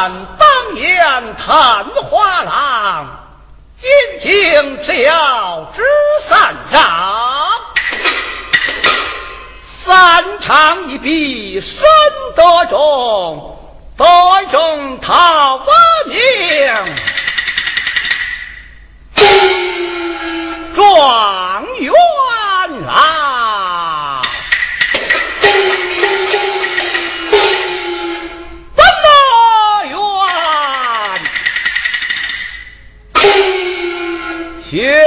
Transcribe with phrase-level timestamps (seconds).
[0.00, 3.06] 当言探花郎，
[3.78, 5.82] 今请只要知
[6.22, 6.80] 三丈，
[9.60, 11.86] 三长一臂深
[12.34, 13.58] 得中，
[13.98, 14.06] 得
[14.50, 15.64] 中讨我
[16.06, 16.16] 名。
[20.74, 21.92] 状元
[34.70, 35.02] 天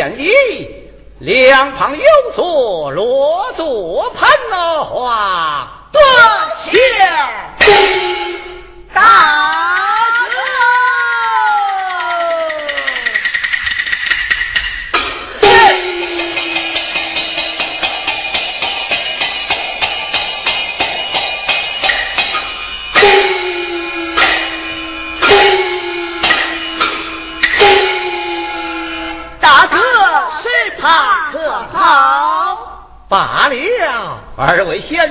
[0.00, 5.79] 弟面礼，两旁有座罗座盘了花，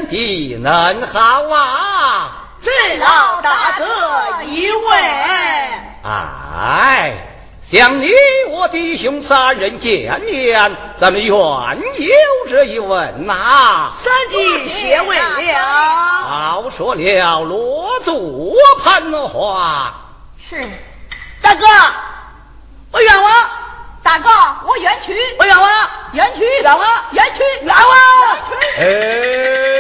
[0.09, 2.31] 弟恁好啊！
[2.61, 4.97] 这老大哥一位，
[6.03, 7.13] 哎，
[7.63, 8.11] 想你
[8.49, 15.59] 我弟兄三人见面，咱们原有这一问呐、三弟谢问了。
[16.27, 19.93] 好说了，罗祖盘花，
[20.37, 20.67] 是，
[21.41, 21.65] 大哥，
[22.91, 23.31] 我冤枉。
[24.01, 24.29] 大哥，
[24.65, 25.13] 我冤屈。
[25.37, 27.85] 我冤枉，冤屈，冤枉，冤屈，冤枉，
[28.79, 29.75] 冤屈。
[29.75, 29.78] 两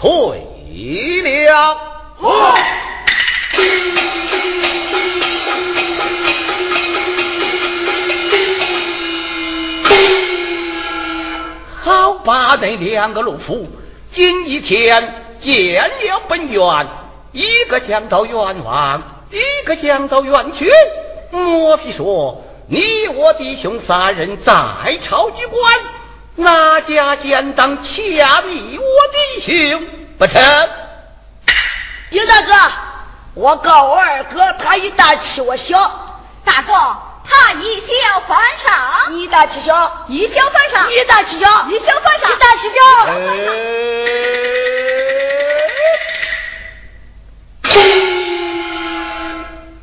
[0.00, 0.08] 退
[1.22, 1.76] 了。
[11.82, 13.68] 好把那两个路夫
[14.10, 16.86] 今一天见了本院，
[17.32, 20.70] 一个讲到冤枉，一个讲到冤屈。
[21.30, 24.54] 莫非说你我弟兄三人在
[25.02, 25.78] 朝居官，
[26.40, 27.90] 哪家奸党掐
[28.46, 29.86] 你我弟兄
[30.18, 30.42] 不成？
[32.10, 32.52] 丁大哥，
[33.34, 35.78] 我告我二哥，他一大欺我小。
[36.44, 36.72] 大哥，
[37.24, 39.14] 他以小犯上。
[39.16, 40.90] 你大欺小，以小犯上。
[40.90, 42.30] 你大欺小，以小犯上。
[42.30, 42.80] 你大欺小。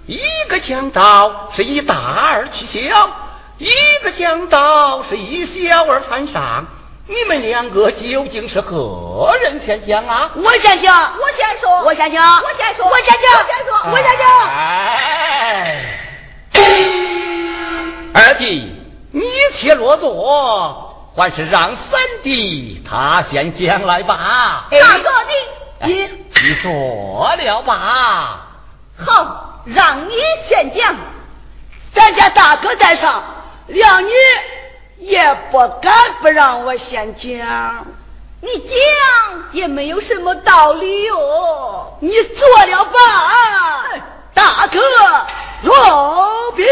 [0.06, 0.20] 一
[0.50, 3.10] 个讲道是以大而欺小，
[3.58, 3.70] 一
[4.04, 6.68] 个讲道是一小而犯上。
[7.10, 10.32] 你们两个究竟是何人先讲啊？
[10.36, 14.28] 我先讲，我先说，我先讲，我先说，我先讲，我先说，我先讲。
[14.50, 15.86] 哎，
[18.14, 18.70] 二弟，
[19.12, 19.24] 你
[19.54, 24.68] 且落座，还是让三弟他先讲来吧。
[24.70, 25.10] 大哥
[25.82, 28.50] 你你你说了吧？
[29.00, 30.14] 好，让你
[30.46, 30.96] 先讲。
[31.94, 33.24] 咱家大哥在上，
[33.70, 34.12] 谅你
[34.98, 37.86] 也不敢不让我先讲。
[38.40, 41.98] 你讲也没有什么道理哟。
[42.02, 43.84] 你做了吧，
[44.34, 44.80] 大哥，
[45.64, 46.66] 罗宾。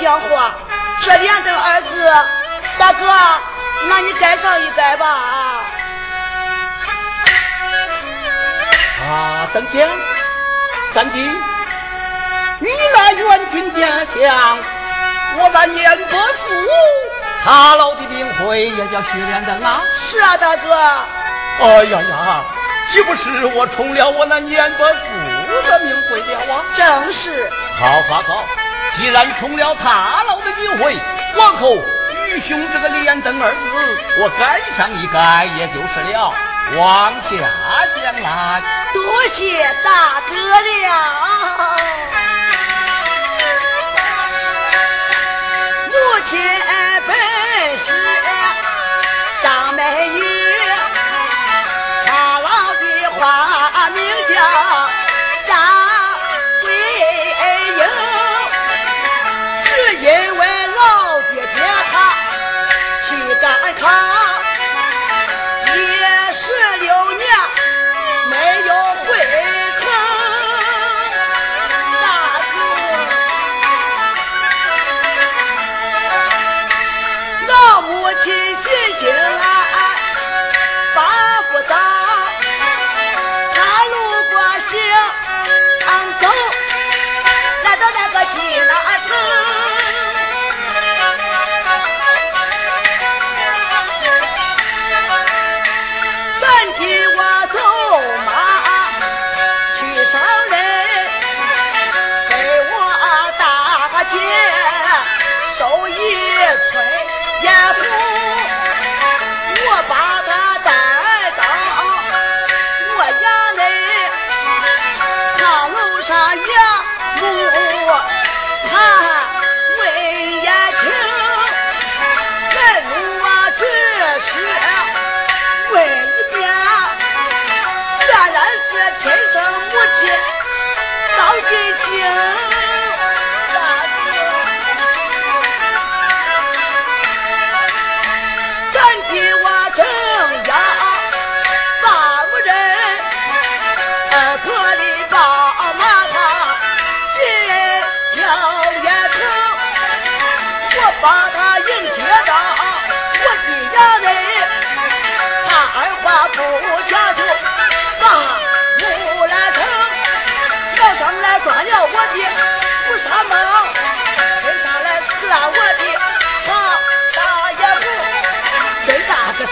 [0.00, 0.54] 讲话。
[1.02, 2.12] 雪莲灯儿子，
[2.78, 3.06] 大哥，
[3.88, 5.06] 那你该上一改吧。
[9.02, 9.88] 啊，曾江，
[10.94, 11.18] 三弟，
[12.58, 14.58] 你那援军家乡，
[15.38, 16.54] 我那年伯父，
[17.44, 19.80] 他老的名讳也叫徐连登啊。
[19.98, 20.74] 是啊，大哥。
[21.62, 22.44] 哎呀呀，
[22.90, 26.64] 岂不是我冲了我那年伯父的名讳了啊？
[26.76, 27.50] 正是。
[27.80, 28.44] 好好好，
[28.96, 30.96] 既然冲了他老的名讳，
[31.36, 31.82] 往后
[32.26, 33.58] 愚兄这个连登二字，
[34.20, 36.34] 我改上一改也就是了。
[36.76, 37.30] 往下
[37.96, 38.62] 讲来，
[38.92, 40.68] 多谢大哥了。
[45.88, 46.38] 母亲
[47.06, 47.86] 本是
[49.42, 50.20] 张美女。
[52.06, 52.08] 太
[52.40, 52.84] 老的
[53.18, 53.98] 花名
[54.28, 54.34] 叫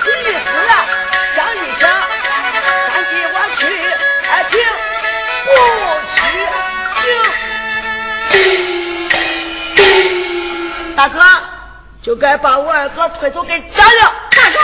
[0.05, 0.73] 心里思量
[1.35, 1.83] 想一想
[2.93, 3.61] 三弟我去
[4.29, 4.53] 啊请
[5.45, 5.51] 不
[6.95, 6.99] 去
[8.31, 8.37] 请
[10.97, 11.19] 大哥
[12.03, 14.59] 就该把我二哥推走给斩了大哥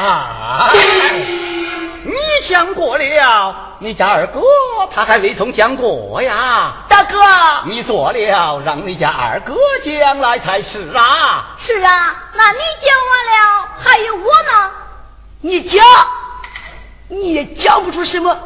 [0.00, 0.70] 啊
[2.04, 2.12] 你
[2.48, 4.40] 讲过了你家二哥
[4.90, 6.74] 他还未从讲过呀
[7.14, 9.54] 大哥，你做了，让你家二哥
[9.84, 11.54] 将来才是啊。
[11.58, 14.70] 是啊，那你讲完了，还有我呢。
[15.40, 15.84] 你讲，
[17.08, 18.36] 你也讲不出什么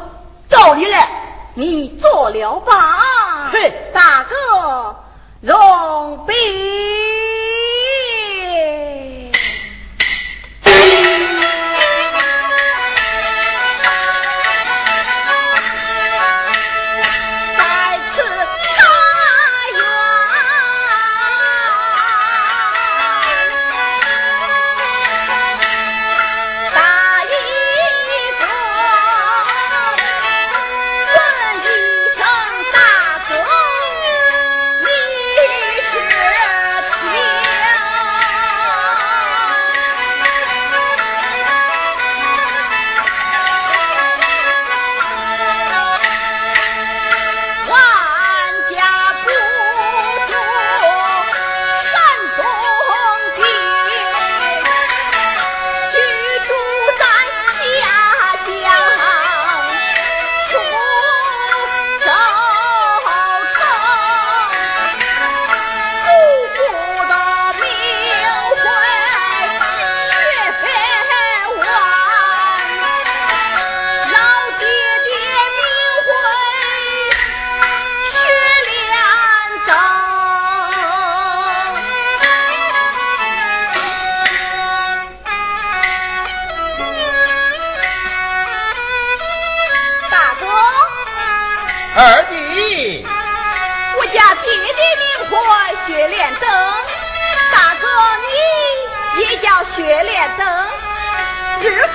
[0.49, 1.09] 道理来。
[1.55, 3.49] 你做了吧。
[3.51, 4.97] 嘿，大哥，
[5.41, 6.35] 容禀。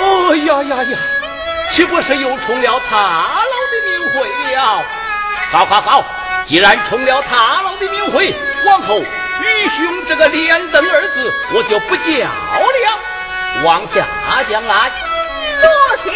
[0.00, 0.98] 哦呀呀呀，
[1.72, 4.84] 岂不是又冲了他老的名讳了？
[5.50, 6.04] 好好好，
[6.46, 8.34] 既然冲了他老的名讳，
[8.66, 12.30] 往后愚兄这个连登二字，我就不叫了。
[13.64, 14.06] 往下
[14.48, 14.92] 将来，
[15.60, 16.10] 多谢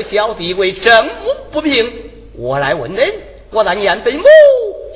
[0.00, 1.92] 位小弟为政务不平，
[2.32, 3.12] 我来问恁。
[3.50, 4.24] 我那年本母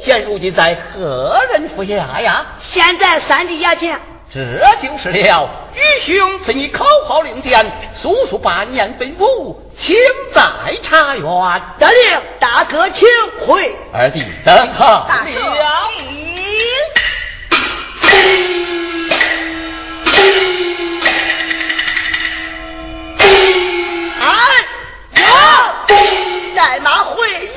[0.03, 2.47] 现如今在何人府下呀？
[2.59, 4.01] 现在三弟衙前。
[4.33, 4.41] 这
[4.83, 5.51] 就是了。
[5.75, 9.95] 愚兄赐你口号令箭，速速把年本母，请
[10.33, 10.43] 在
[10.83, 11.23] 茶园。
[11.79, 13.07] 得令，大哥请
[13.47, 13.75] 回。
[13.93, 14.87] 二弟等候。
[15.07, 15.31] 大哥。
[26.55, 27.51] 带马回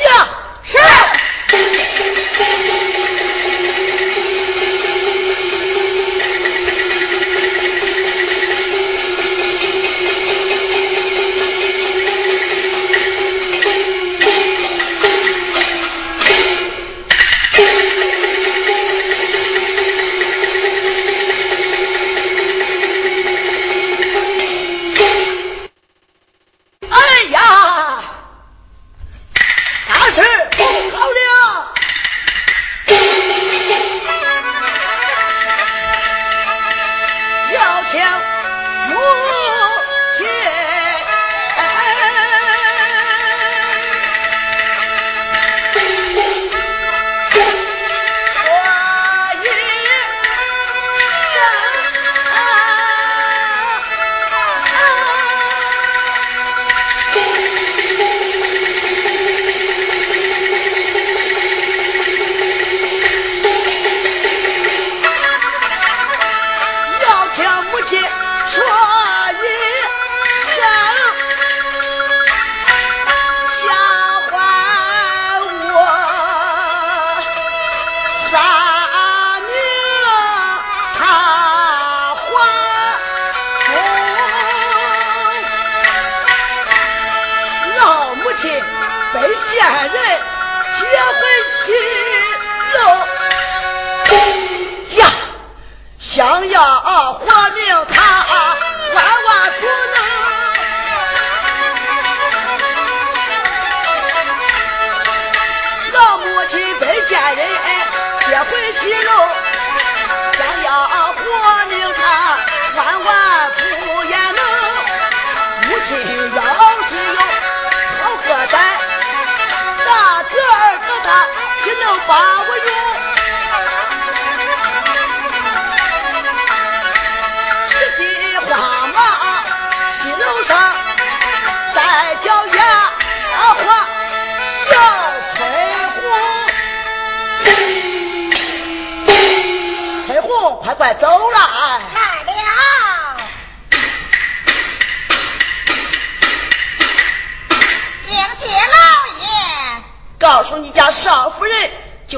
[140.94, 141.18] 营。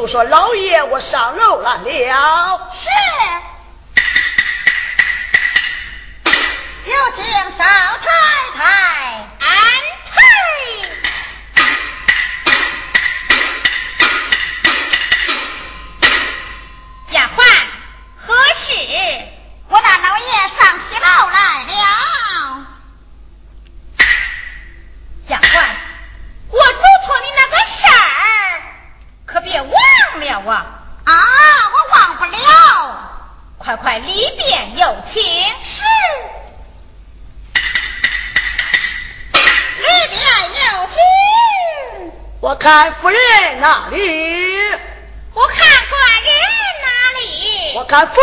[0.10, 2.71] 说老爷，我上楼来了。
[2.73, 2.89] 是。
[6.89, 7.23] 有请
[7.55, 7.63] 少
[9.39, 9.47] 安
[10.10, 10.17] 退。
[17.12, 17.43] 丫鬟，
[18.17, 18.73] 何事？
[19.67, 20.23] 我大老爷
[20.58, 21.73] 上西楼来了。
[25.27, 25.63] 丫鬟，
[26.49, 28.62] 我嘱托你那个事儿，
[29.27, 29.69] 可别忘。
[30.19, 30.65] 了啊！
[31.05, 31.13] 啊，
[31.71, 32.29] 我忘不了。
[33.58, 35.23] 快快里边有请。
[35.63, 35.82] 是。
[39.79, 40.19] 里边
[40.51, 40.93] 有请。
[42.41, 43.17] 我看夫人
[43.62, 44.60] 哪里？
[45.34, 45.58] 我看
[45.89, 46.30] 官人
[46.84, 47.78] 哪里？
[47.78, 48.19] 我看夫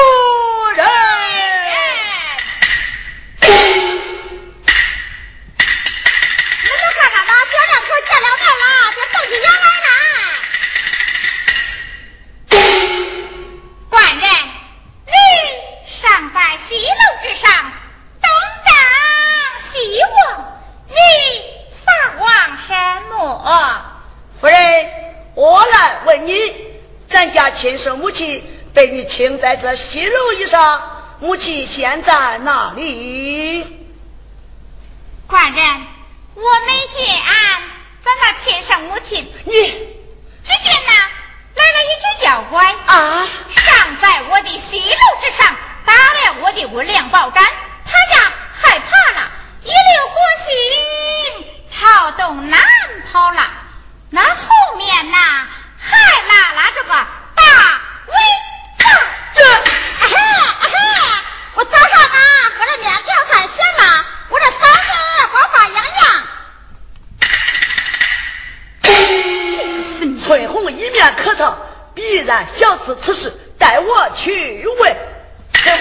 [27.66, 33.66] 亲生母亲被你请在这西楼以上，母亲现在哪里？
[35.26, 35.64] 官人，
[36.37, 37.20] 我没见
[38.00, 39.29] 咱那亲生母亲。
[39.42, 39.52] 你
[40.44, 40.92] 只见呢
[41.57, 47.44] 来了一只妖怪啊，上在我的西楼之上，打了我的温良宝盏，
[47.85, 49.29] 他呀害怕了，
[49.64, 50.14] 一溜火
[50.46, 50.55] 星
[51.72, 52.62] 朝东南
[53.11, 53.50] 跑了。
[54.11, 55.18] 那后面呢
[55.81, 55.96] 还
[56.29, 57.07] 拉拉着个。
[57.37, 57.42] 大
[58.07, 58.14] 威
[58.79, 58.85] 大
[59.35, 59.44] 这，
[61.55, 62.18] 我早上啊
[62.57, 64.88] 喝了面条菜咸了，我这嗓子
[65.33, 65.76] 光发痒
[70.02, 70.18] 痒。
[70.18, 71.57] 翠红一面咳嗽，
[71.94, 74.96] 必然小事此事，带我去问。
[75.52, 75.79] 翠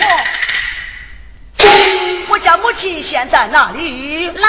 [2.27, 4.25] 红，家母亲现在哪里？
[4.25, 4.41] 老爷，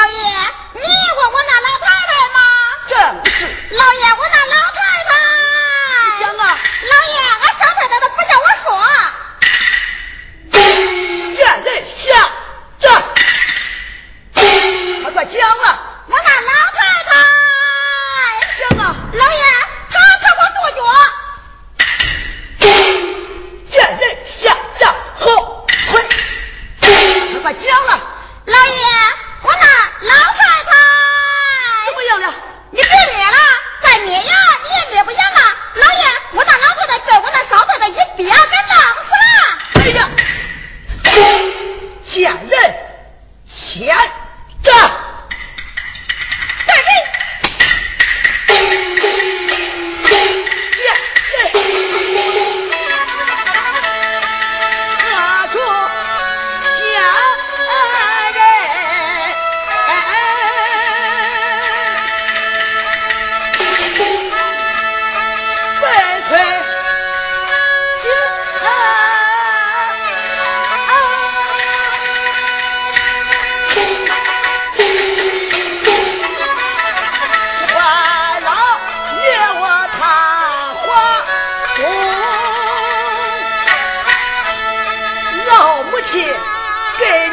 [86.99, 87.26] 给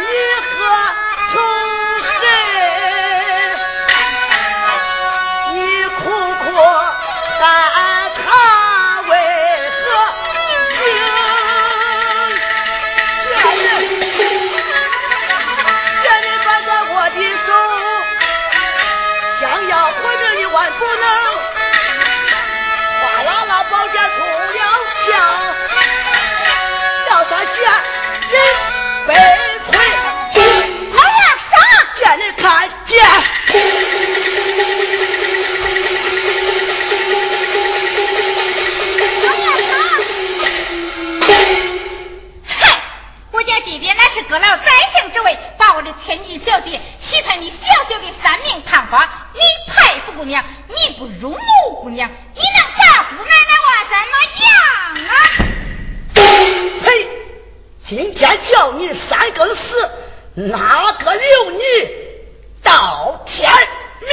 [46.45, 47.55] 小姐喜欢你小
[47.89, 49.09] 小的三命探花？
[49.33, 49.39] 你
[49.71, 51.37] 佩服姑娘你不如我
[51.81, 55.11] 姑娘你能把姑奶奶娃怎么样啊？
[56.83, 56.85] 呸
[57.83, 59.89] 今天叫你三更死
[60.35, 61.59] 哪个留你
[62.61, 63.51] 到天
[64.01, 64.09] 明？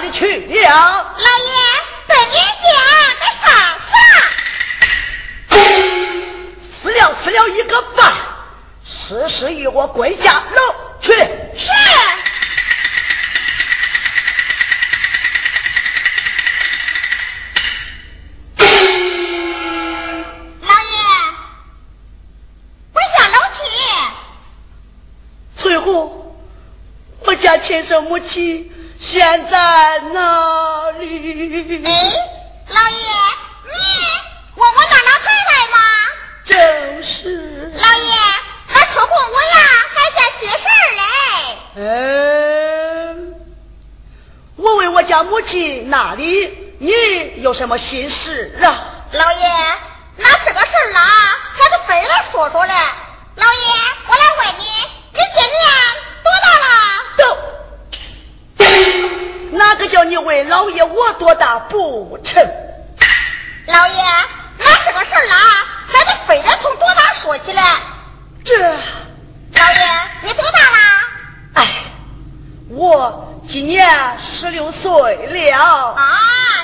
[0.00, 0.68] 里去了？
[0.68, 1.52] 老爷
[2.06, 2.68] 被你家
[3.20, 3.42] 给杀
[3.78, 4.16] 死了。
[6.60, 8.12] 死了死了一个吧，
[8.86, 11.12] 事事与我归家楼去。
[11.12, 11.72] 是。
[20.60, 20.98] 老爷，
[22.92, 23.58] 归下楼去。
[25.56, 26.36] 翠湖，
[27.20, 28.70] 我家亲生母亲。
[29.00, 31.82] 现在哪里？
[31.82, 31.90] 哎，
[32.68, 32.98] 老爷，
[33.64, 33.72] 你
[34.54, 35.78] 问我那老太太吗？
[36.44, 37.72] 正是。
[37.74, 38.12] 老爷，
[38.74, 39.56] 那春红我呀
[39.94, 40.66] 还在心事
[40.98, 41.02] 嘞。
[41.76, 43.40] 嗯，
[44.56, 46.92] 我问我家母亲那里，你
[47.40, 49.06] 有什么心事啊？
[49.12, 49.48] 老爷，
[50.16, 51.00] 那这个事儿啊，
[51.56, 52.74] 还得非来说说嘞。
[53.36, 53.60] 老爷，
[54.06, 54.64] 我来问你，
[55.14, 55.64] 你今年
[56.22, 56.66] 多大了？
[57.16, 57.38] 都。
[59.50, 62.40] 哪个叫你问老爷我多大不成？
[63.66, 64.04] 老爷，
[64.58, 65.36] 那这个事儿啦，
[65.88, 67.64] 还得非得从多大说起来。
[68.44, 69.80] 这，老爷，
[70.22, 71.04] 你多大啦？
[71.54, 71.68] 哎，
[72.68, 74.92] 我今年十六岁
[75.26, 75.94] 了。
[75.94, 76.06] 啊，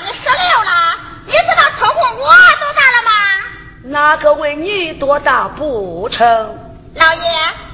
[0.07, 0.95] 你十六了？
[1.25, 3.11] 你知道称呼我多大了吗？
[3.83, 6.25] 哪个问你多大不成？
[6.95, 7.29] 老爷，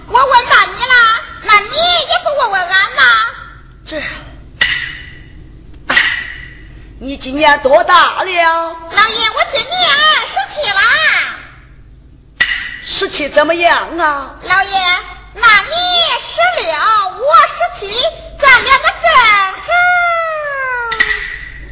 [0.07, 0.95] 我问到你了，
[1.43, 3.03] 那你也不问问俺吗？
[3.85, 4.01] 这。
[7.03, 8.23] 你今年多大了？
[8.23, 9.89] 老爷，我今年
[10.27, 10.79] 十七了。
[12.85, 14.35] 十七怎么样啊？
[14.43, 14.79] 老爷，
[15.33, 15.75] 那那你
[16.21, 16.71] 十六，
[17.17, 17.91] 我十七，
[18.39, 19.01] 咱两个正
[19.57, 19.73] 好。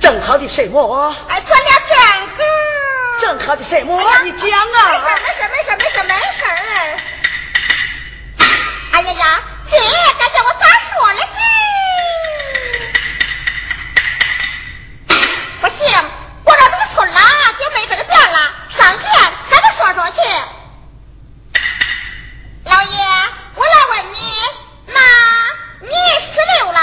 [0.02, 1.16] 正好的什么？
[1.28, 2.38] 哎，咱俩正好。
[3.22, 4.02] 正好的什么？
[4.24, 4.90] 你讲啊。
[4.90, 6.44] 没事没事没事没事没事
[8.94, 11.38] 哎呀呀，这该叫我咋说了这？
[15.62, 15.86] 不行，
[16.46, 17.20] 过了这个村了，
[17.60, 18.40] 就没这个店了。
[18.70, 19.12] 上前
[19.50, 20.22] 跟他说说去。
[22.64, 22.98] 老爷，
[23.56, 24.34] 我来问你，
[24.88, 25.02] 那
[25.82, 25.90] 你
[26.22, 26.80] 十六了，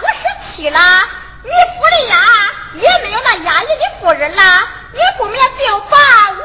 [0.00, 0.78] 我十七了，
[1.42, 2.16] 你府里呀
[2.74, 5.98] 也没有那衙役的夫人了，你不免就把
[6.30, 6.38] 我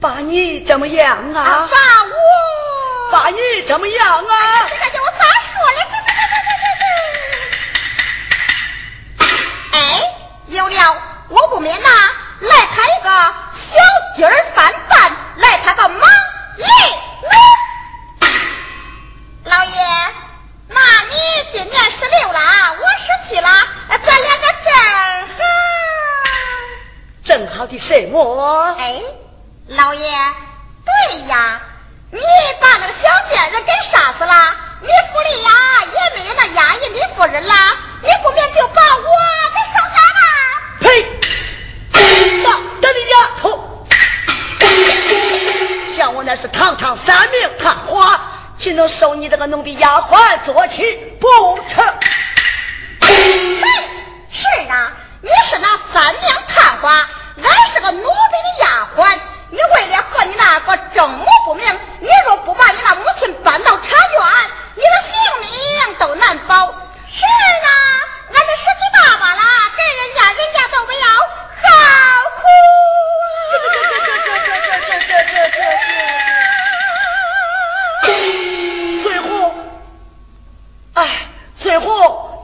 [0.00, 1.68] 把你怎么样啊？
[1.70, 4.34] 把我把你怎么样啊？
[48.88, 50.82] 受你这个奴婢丫鬟做妻？
[51.20, 51.28] 不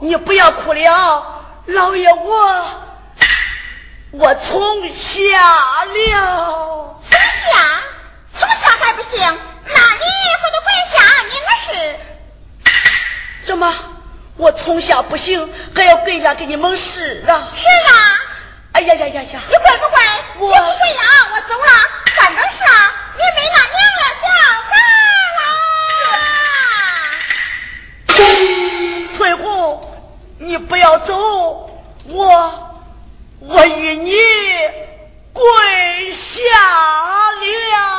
[0.09, 2.83] 你不要哭了，老爷我
[4.09, 5.21] 我从下
[5.85, 6.99] 了。
[7.07, 7.83] 从下，
[8.33, 10.05] 从下还不行，那你
[10.41, 10.97] 回头跪下，
[11.29, 11.69] 你那是。
[13.45, 13.71] 怎么？
[14.37, 17.49] 我从下不行，还要跪下给你蒙事啊？
[17.55, 17.93] 是啊。
[18.71, 19.39] 哎呀呀呀呀！
[19.47, 20.01] 你跪不跪？
[20.39, 21.71] 我不跪呀，我走了。
[22.17, 24.27] 反正是啊，你没那娘了小
[24.69, 24.71] 孩
[25.37, 25.45] 了。
[29.15, 29.47] 翠红，
[30.49, 31.15] 你不要走，
[32.07, 32.71] 我
[33.39, 34.11] 我与你
[35.31, 37.98] 跪下了。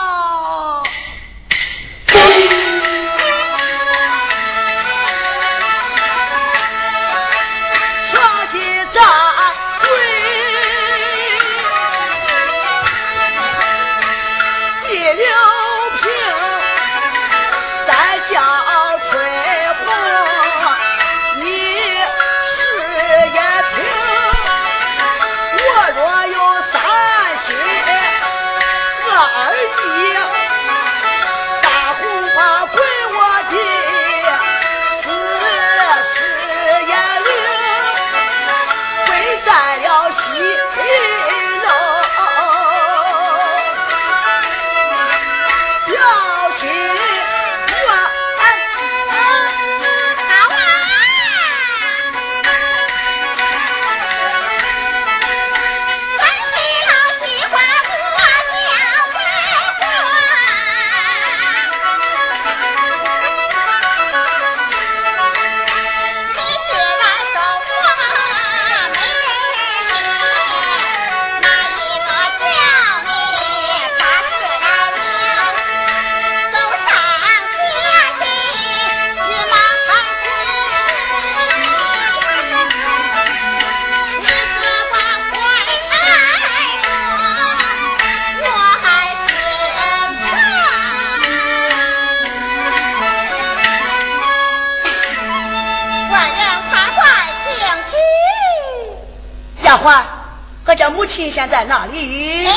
[100.70, 102.46] 我家母亲现在哪里？
[102.46, 102.54] 哎，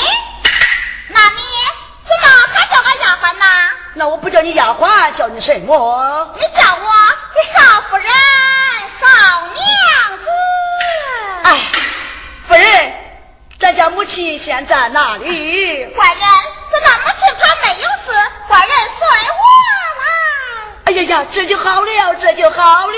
[1.08, 1.41] 那你
[2.04, 3.45] 怎么还叫俺丫鬟呢？
[3.95, 6.32] 那我不叫你丫鬟，叫你什么？
[6.36, 6.91] 你叫我
[7.43, 8.06] 少夫人、
[9.02, 9.08] 少
[9.47, 10.30] 娘子。
[11.41, 11.60] 哎，
[12.47, 12.93] 夫人，
[13.58, 15.86] 咱家母亲现在哪里？
[15.95, 16.23] 官人，
[16.71, 18.12] 咱家母亲她没有事，
[18.47, 19.43] 官人随我
[20.04, 20.06] 来。
[20.86, 22.93] 哎呀呀，这就好了，这就好了。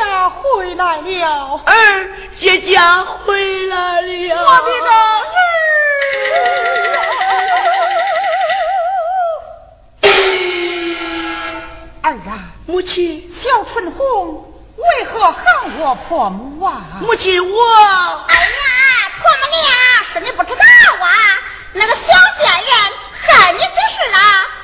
[0.00, 1.60] 家回来了。
[1.66, 4.42] 儿，姐家回来了。
[4.42, 4.88] 我的个
[12.02, 12.10] 儿！
[12.10, 15.44] 儿啊，母亲，小春红为何喊
[15.80, 16.80] 我婆母啊？
[17.02, 17.62] 母亲，我……
[18.28, 18.48] 哎呀，
[19.20, 19.60] 婆母娘，
[20.12, 20.64] 是你不知道
[21.04, 21.12] 啊，
[21.74, 22.72] 那个小贱人
[23.20, 24.18] 害你这事啊！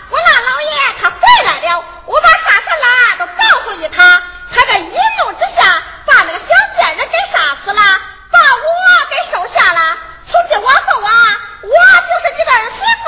[0.08, 0.70] 我那老爷
[1.00, 4.22] 他回来了，我把啥事啦都告诉一他，
[4.54, 6.46] 他这一怒之下把那个小
[6.78, 7.82] 贱人给杀死了，
[8.30, 8.66] 把我
[9.10, 9.98] 给收下了。
[10.26, 11.10] 从今往后啊，
[11.62, 13.04] 我就是你的儿媳妇，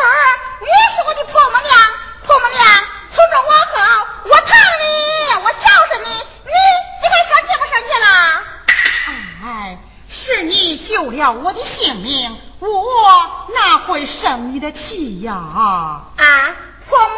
[0.60, 1.70] 你是我的婆母娘，
[2.26, 2.58] 婆母娘。
[3.10, 4.84] 从这往后，我疼你，
[5.42, 6.52] 我孝顺你，你
[7.02, 8.06] 你还生气不生气了？
[9.44, 9.78] 哎，
[10.10, 15.34] 是你救了我的性命，我哪会生你的气呀？
[15.34, 16.06] 啊！
[16.88, 17.16] 婆母，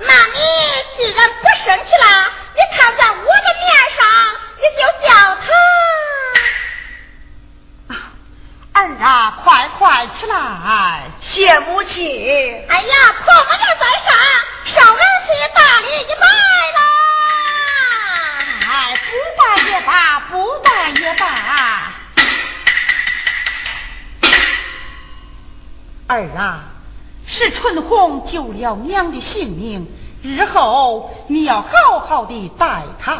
[0.00, 0.34] 那你
[0.98, 4.04] 既然不生气了，你看在我的面上，
[4.58, 5.46] 你就叫他。
[7.94, 7.96] 啊，
[8.74, 12.04] 儿啊，快快起来，谢母亲。
[12.68, 14.14] 哎呀，婆母娘在上，
[14.66, 16.26] 少儿媳大礼一拜
[16.76, 16.78] 了。
[18.68, 18.72] 哎，
[19.06, 19.08] 不
[19.38, 21.26] 拜也罢，不拜也罢。
[26.08, 26.64] 儿啊。
[27.30, 29.86] 是春红救了娘的性命，
[30.22, 33.12] 日后你要好好的待她。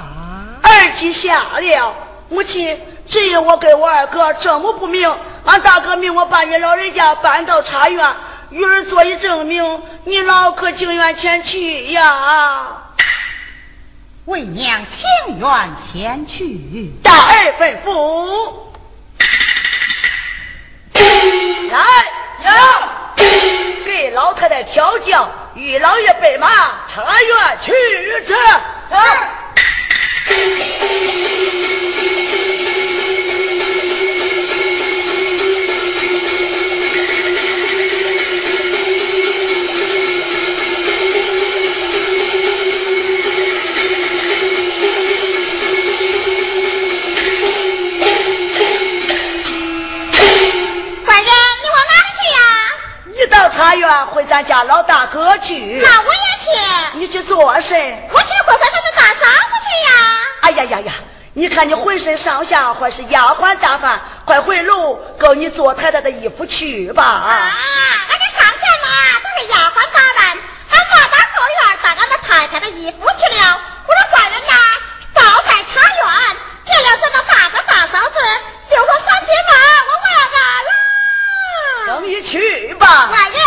[0.62, 1.94] 儿记下了，
[2.30, 8.16] 母亲，只因我跟我二哥证母不明，俺大哥命我把你老人家搬到茶园，
[8.50, 12.84] 与儿做一证明，你老可情愿前去呀？
[14.24, 15.48] 为娘情愿
[15.92, 16.92] 前去。
[17.02, 18.52] 大儿吩咐，
[24.18, 26.48] 老太太调教，与老爷备马，
[26.88, 27.72] 查院去
[28.24, 28.34] 之。
[53.38, 56.98] 到茶园回咱家老大哥去，那我也去。
[56.98, 57.78] 你去做甚？
[58.10, 59.92] 我去回咱的大嫂子去呀。
[60.40, 60.92] 哎呀呀呀！
[61.34, 67.04] 你看你浑身上下还是丫鬟打扮，快回楼够你做太太的衣服去吧。
[67.04, 67.52] 啊，
[68.10, 70.38] 俺这上前呐都是丫鬟打扮，
[70.70, 73.60] 俺爸打后院当俺的太太的衣服去了。
[73.86, 74.54] 我说官人呐，
[75.14, 78.18] 倒在茶园，见了咱那大哥大嫂子，
[78.68, 79.54] 就说三爹妈，
[79.86, 80.70] 我问完了。
[81.86, 83.06] 等你去吧。
[83.08, 83.38] 官人。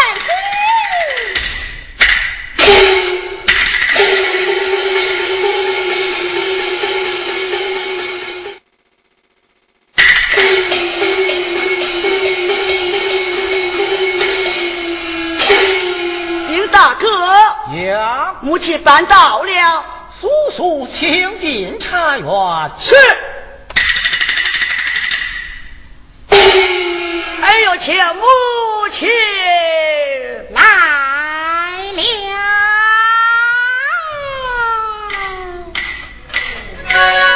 [16.47, 19.83] 丁大哥，呀，母亲办到了，
[20.17, 22.71] 速速请进茶园。
[22.79, 22.95] 是。
[27.81, 28.21] 请母
[28.91, 29.09] 亲
[30.51, 30.61] 来
[36.93, 37.30] 了。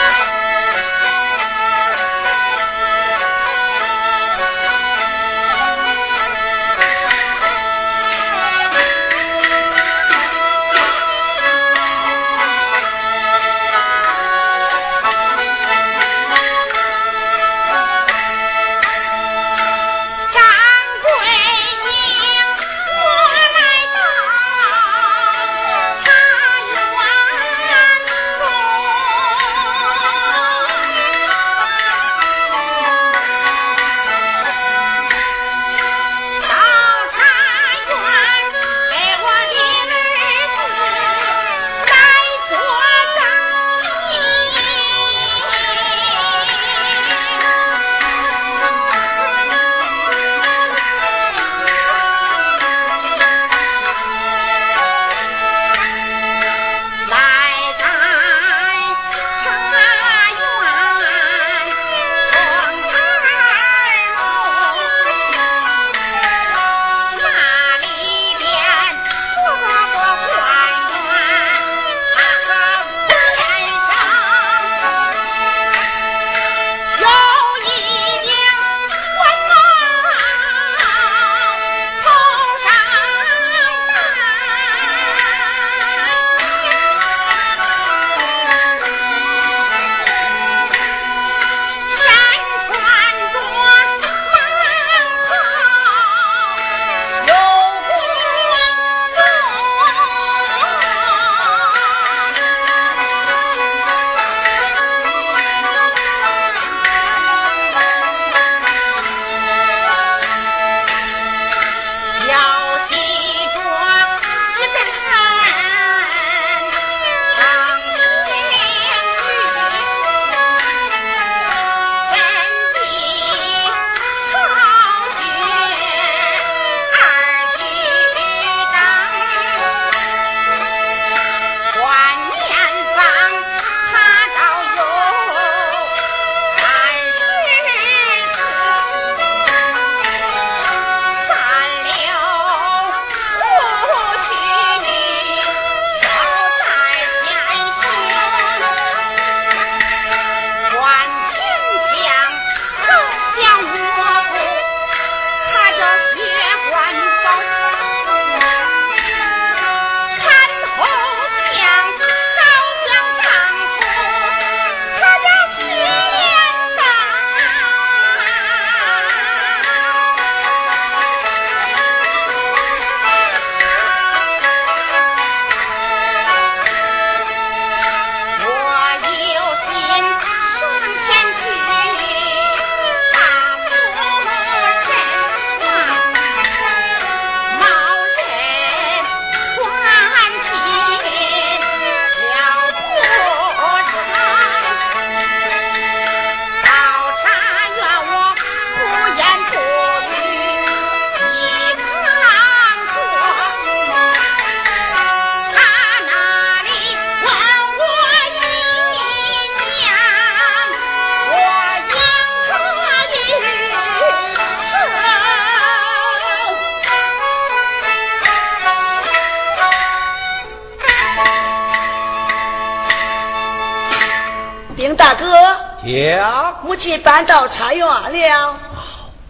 [226.85, 228.59] 讲，母亲搬到茶园了。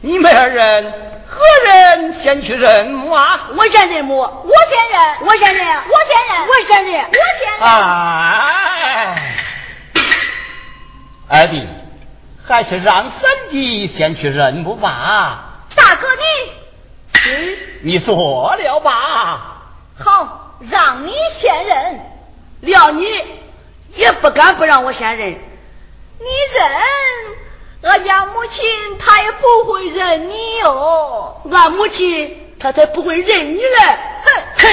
[0.01, 0.93] 你们二人
[1.27, 3.47] 何人先去认母啊？
[3.55, 7.69] 我先认母，我先认，我先认，我先认，我先认，我先认。
[7.69, 9.15] 哎，
[11.29, 11.65] 二弟，
[12.45, 15.61] 还是让三弟先去认母吧。
[15.75, 19.61] 大哥你，你做了吧。
[19.97, 22.01] 好，让你先认。
[22.59, 23.07] 料你
[23.95, 25.29] 也不敢不让我先认。
[25.29, 26.65] 你认。
[27.85, 28.65] 俺家母亲
[28.97, 33.97] 她也不会认你哦，俺母亲她才不会认你嘞！
[34.25, 34.67] 哼哼，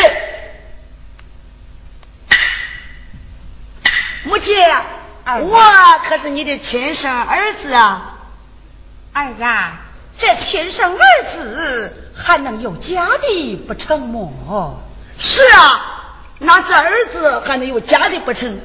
[4.24, 4.56] 母亲，
[5.42, 5.60] 我
[6.08, 8.18] 可是你的亲生儿子啊！
[9.12, 9.80] 儿啊，
[10.18, 14.80] 这亲生儿子还能有假的不成么？
[15.18, 18.58] 是啊，那这儿子还能有假的不成？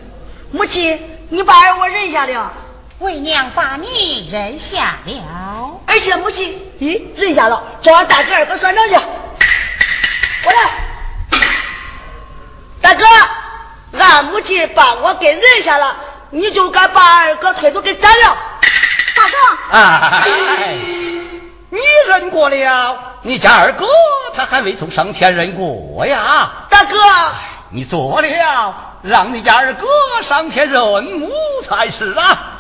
[0.52, 2.54] 母亲，你把儿我认下了。
[3.00, 8.96] 为娘把你认下了，而且母亲，咦，认下了，找俺大哥二哥算账去。
[8.96, 10.72] 过来，
[12.82, 13.06] 大哥，
[14.00, 15.96] 俺母亲把我给认下了，
[16.32, 18.38] 你就该把二哥推出给斩了。
[19.16, 19.36] 大哥，
[19.72, 20.24] 哎，
[21.70, 23.86] 你认过了，你家二哥
[24.34, 26.52] 他还未从上前认过呀。
[26.72, 26.98] 大哥，
[27.70, 29.86] 你做了，让你家二哥
[30.24, 31.32] 上前认母
[31.64, 32.54] 才是啊。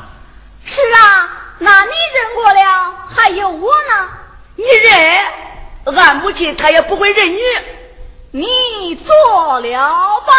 [0.69, 4.09] 是啊，那你认过了，还有我呢。
[4.57, 7.39] 你认，俺母亲她也不会认你。
[8.31, 9.79] 你做了
[10.27, 10.33] 吧，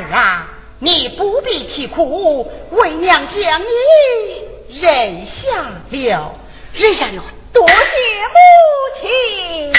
[0.00, 0.46] 儿啊，
[0.78, 3.66] 你不必啼哭，为娘将你
[4.80, 5.46] 认下
[5.90, 6.34] 了，
[6.72, 7.22] 认下了，
[7.52, 8.38] 多谢母
[9.00, 9.72] 亲。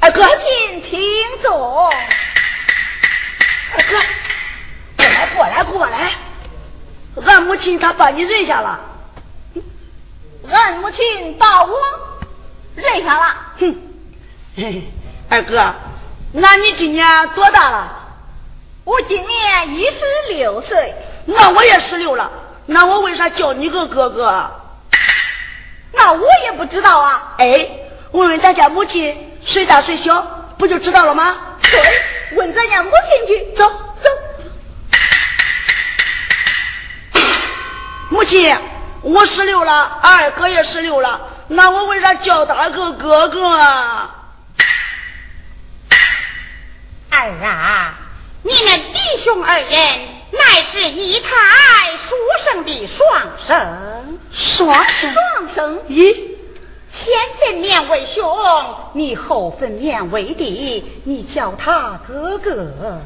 [0.00, 1.00] 二哥，母亲请
[1.42, 1.92] 坐。
[3.72, 3.98] 二哥，
[4.96, 6.12] 过来过来过来，
[7.26, 8.80] 俺母亲她把你认下了。
[10.50, 11.76] 俺母亲把我
[12.76, 13.76] 认下了，哼，
[15.28, 15.74] 二哥，
[16.32, 17.96] 那你今年多大了？
[18.84, 20.94] 我今年一十六岁。
[21.30, 22.30] 那我也十六了，
[22.64, 24.50] 那我为啥叫你个哥哥？
[25.92, 27.34] 那我也不知道啊。
[27.36, 27.68] 哎，
[28.12, 30.22] 问问咱家母亲谁大谁小，
[30.56, 31.36] 不就知道了吗？
[31.60, 33.52] 对，问咱家母亲去。
[33.54, 34.08] 走走。
[38.10, 38.56] 母亲，
[39.02, 44.17] 我十六了，二哥也十六了，那我为啥叫他个哥哥啊？
[47.10, 47.98] 儿啊，
[48.42, 51.28] 你们弟兄二人乃是一胎
[51.96, 55.78] 书生的双生，双生，双生。
[55.88, 56.14] 咦，
[56.90, 58.24] 前分面为兄，
[58.94, 63.02] 你后分面为弟，你叫他哥哥。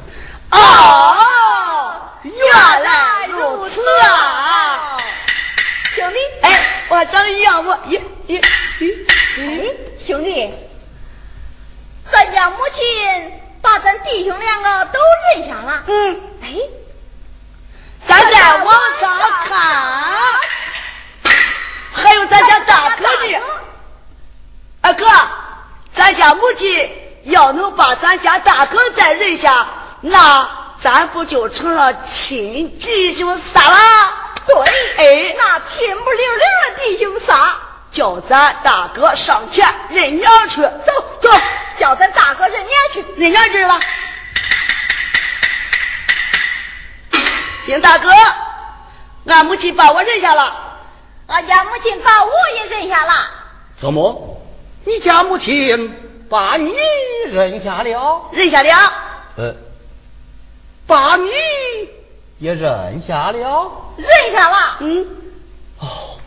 [0.51, 4.97] 哦，原来如此啊！
[5.95, 7.71] 兄弟，哎，我长得一样不？
[7.71, 8.43] 咦咦
[8.79, 9.05] 咦
[9.37, 10.51] 咦，兄弟，
[12.11, 13.31] 咱家母亲
[13.63, 14.99] 把咱弟兄两个都
[15.35, 15.83] 认下了。
[15.87, 16.49] 嗯，哎，
[18.05, 19.57] 咱再往上看，
[21.93, 23.41] 还有咱家大哥的。
[24.81, 25.07] 二哥，
[25.93, 26.91] 咱家母亲
[27.23, 29.65] 要能把咱家大哥再认下。
[30.01, 30.49] 那
[30.81, 34.11] 咱不就成了亲弟兄仨了？
[34.45, 34.55] 对，
[34.97, 37.55] 哎，那亲不溜溜的弟兄仨，
[37.93, 40.61] 叫咱大哥上前认娘去。
[40.61, 40.91] 走
[41.21, 41.29] 走，
[41.77, 43.05] 叫咱大哥认娘去。
[43.17, 43.79] 认娘去了。
[47.65, 48.09] 丁大哥，
[49.25, 50.53] 俺母亲把我认下了，
[51.27, 53.13] 俺家母亲把我也认下了。
[53.77, 54.41] 怎么？
[54.85, 56.75] 你家母亲把你
[57.31, 58.29] 认下了？
[58.33, 58.93] 认下了。
[59.37, 59.55] 呃，
[60.85, 61.29] 把你
[62.37, 63.71] 也认下了？
[63.95, 64.77] 认下了。
[64.81, 65.22] 嗯。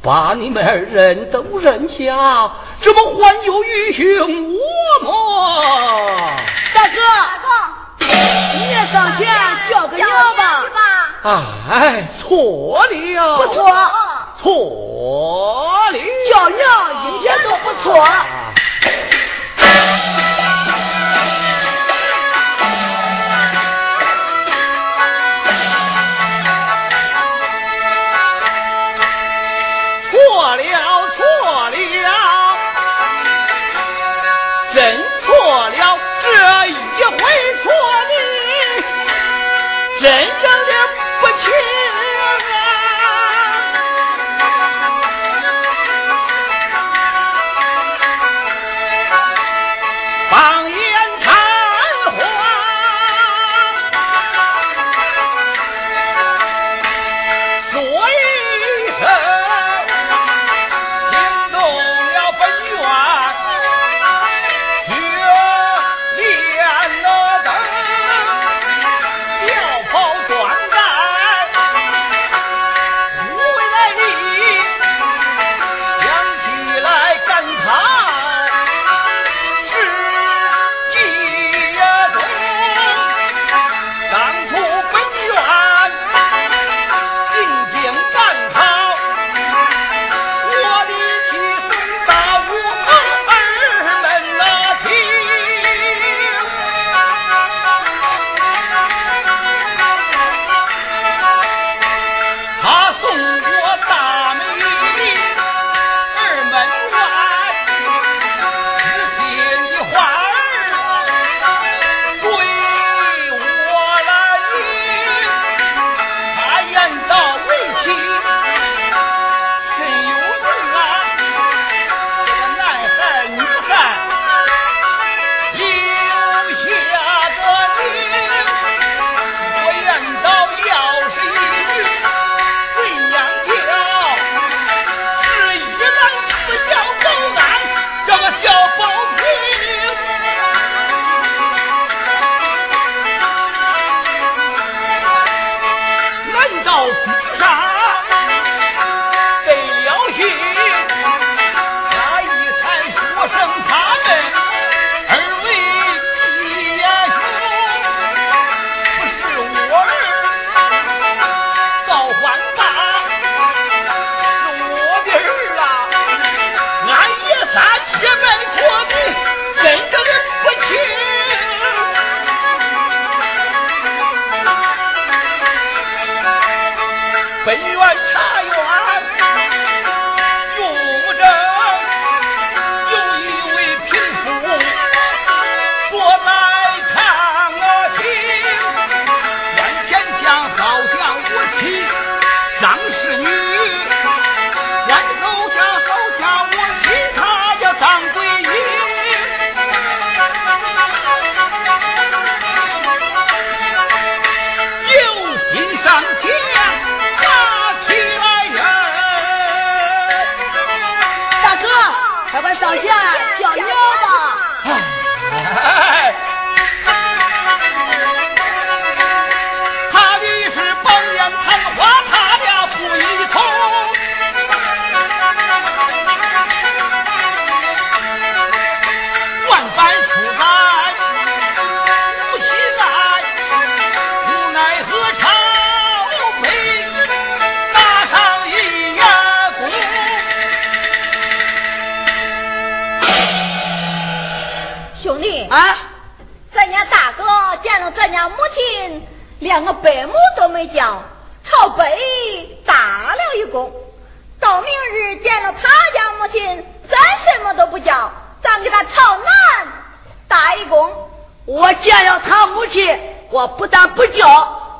[0.07, 4.59] 哦，把你们二人都认下，怎么还有余兄我
[5.05, 5.11] 吗？
[6.73, 7.49] 大哥，大哥，
[8.55, 9.27] 你也上前
[9.69, 10.65] 叫个娘吧。
[11.69, 13.37] 哎，错了。
[13.39, 13.65] 不错。
[14.41, 15.99] 错了。
[16.31, 16.59] 叫娘
[17.09, 17.93] 一点都不错。
[17.95, 18.07] 连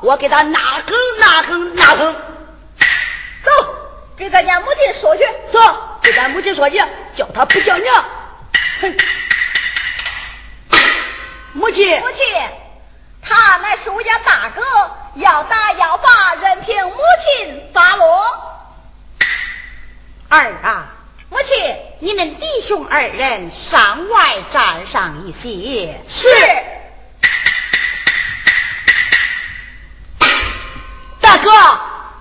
[0.07, 2.15] 我给他拿哼拿哼拿哼。
[3.43, 3.51] 走，
[4.17, 5.25] 给咱家母亲说去。
[5.51, 6.81] 走，给咱母亲说去，
[7.17, 8.05] 叫他不叫娘。
[8.83, 8.97] 哼，
[11.55, 12.25] 母亲，母亲。
[13.21, 14.63] 他乃是我家大哥，
[15.17, 18.07] 要打要罚，任凭母亲发落。
[20.29, 20.87] 儿啊，
[21.31, 26.01] 母亲，你们弟兄二人上外站上一些。
[26.09, 26.29] 是。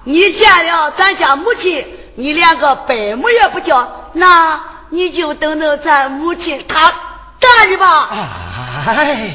[0.05, 1.85] 你见了咱家母亲，
[2.15, 6.93] 你连个伯母也不叫，那你就等着咱母亲她
[7.39, 8.09] 站着吧。
[8.87, 9.33] 哎。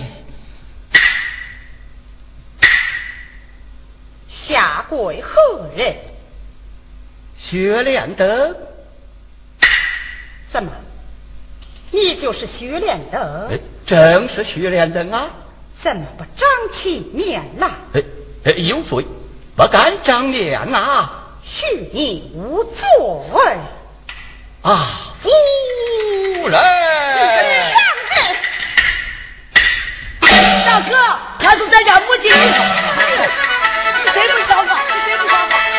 [4.29, 5.97] 下跪何人？
[7.39, 8.57] 薛连德。
[10.49, 10.73] 怎么？
[11.93, 13.51] 你就是薛连德？
[13.87, 15.31] 正是薛连德啊！
[15.77, 17.71] 怎么不长起面来？
[18.45, 19.05] 哎，有罪，
[19.61, 21.13] 不敢长脸啊！
[21.45, 22.81] 许你无罪
[24.63, 24.87] 啊，
[25.21, 25.29] 夫
[26.49, 26.59] 人！
[30.65, 30.97] 大哥，
[31.41, 32.33] 他是咱家母亲。
[32.33, 32.39] 你
[34.15, 34.81] 真不像话！
[35.07, 35.70] 真不像话！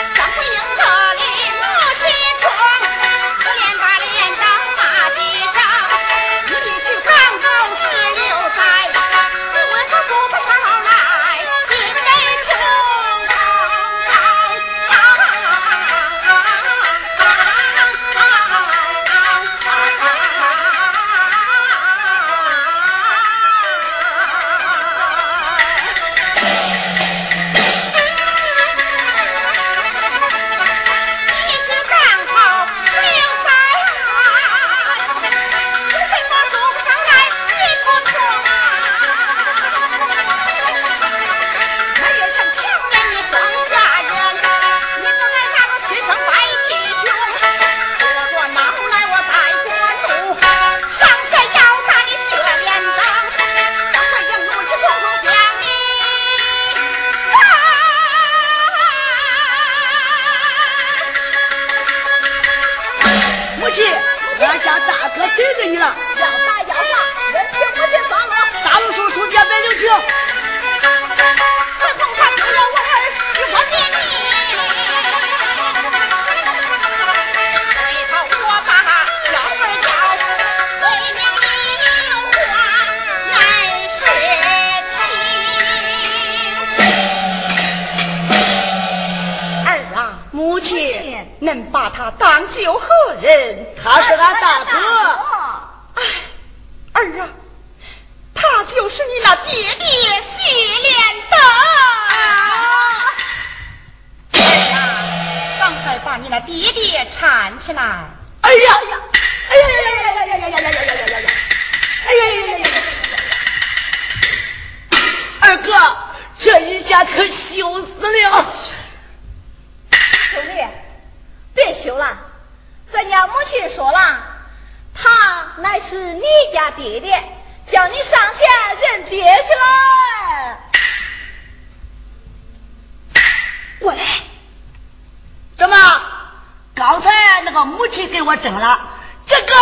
[138.41, 138.79] 整了
[139.25, 139.53] 这个，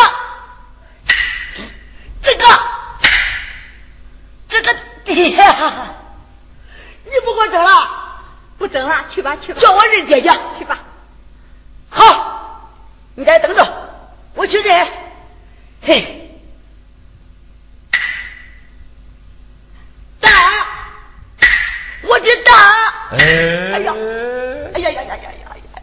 [2.21, 2.45] 这个，
[4.47, 4.73] 这个
[5.03, 5.13] 爹，
[7.03, 7.89] 你不给我整了，
[8.57, 10.79] 不整了，去吧去吧，叫我认爹去，去吧。
[11.89, 12.71] 好，
[13.15, 13.67] 你在等着，
[14.33, 14.87] 我去认。
[15.81, 16.39] 嘿，
[20.21, 20.29] 大，
[22.03, 23.93] 我的大，哎呀，
[24.73, 25.81] 哎呀呀呀呀呀呀，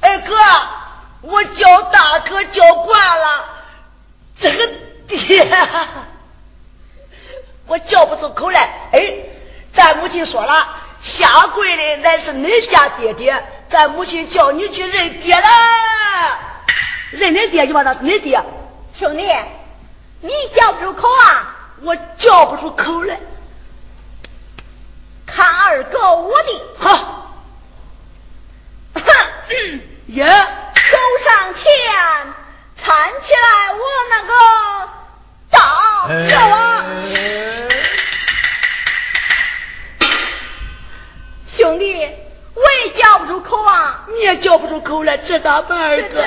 [0.00, 0.34] 哎哥。
[1.22, 3.44] 我叫大哥叫惯了，
[4.34, 4.66] 这个
[5.06, 5.46] 爹，
[7.66, 8.62] 我叫不出口来。
[8.92, 9.16] 哎，
[9.70, 10.66] 咱母亲说了，
[11.02, 15.48] 下跪的乃是恁家爹爹，咱母亲叫你去认爹了，
[17.10, 18.40] 认恁爹就把他是恁爹。
[18.94, 19.24] 兄弟，
[20.20, 21.56] 你叫不出口啊？
[21.82, 23.18] 我叫不出口来。
[25.26, 27.32] 看二哥我的，好，
[28.94, 29.02] 哼，
[30.08, 30.24] 耶。
[30.90, 31.62] 走上前，
[32.76, 32.84] 搀
[33.20, 34.32] 起来我那个
[35.50, 35.58] 大
[36.28, 36.84] 这娃，
[41.46, 42.08] 兄弟，我
[42.84, 44.06] 也叫不出口啊！
[44.08, 45.78] 你也叫不出口来，这咋办？
[45.78, 46.22] 二哥，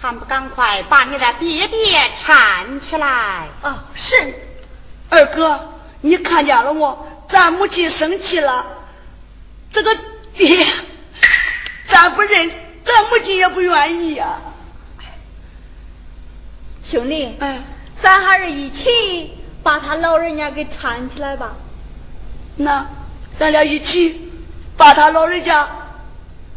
[0.00, 3.48] 还不赶快把你的爹爹搀起来？
[3.62, 4.14] 啊，是。
[5.08, 7.06] 二哥，你看见了我？
[7.28, 8.66] 咱母亲生气了，
[9.72, 9.96] 这个
[10.34, 10.66] 爹。
[11.86, 12.50] 咱不认，
[12.82, 14.40] 咱母亲也不愿意呀。
[16.84, 17.62] 兄弟，哎，
[18.00, 21.56] 咱还是一起把他老人家给搀起来吧。
[22.56, 22.86] 那，
[23.38, 24.32] 咱俩一起
[24.76, 25.68] 把他老人家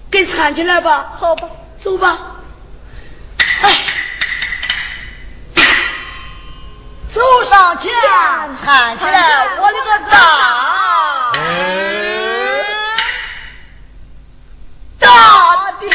[0.10, 1.12] 给搀起来吧。
[1.14, 1.50] 好吧。
[1.78, 2.18] 走吧。
[3.64, 3.76] 哎，
[7.14, 7.92] 走上前
[8.66, 10.18] 搀起来我的个大
[15.00, 15.90] 大爹。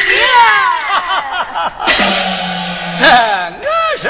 [3.61, 4.09] 我是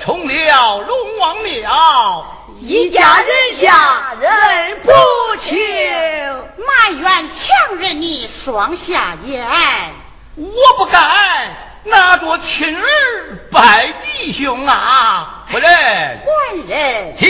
[0.00, 2.26] 成了龙王庙
[2.58, 4.90] 一家人家人不
[5.38, 5.54] 求
[6.56, 9.46] 埋怨强人你双下眼
[10.36, 10.98] 我不该
[11.84, 17.28] 拿着亲儿拜弟兄啊夫人官人请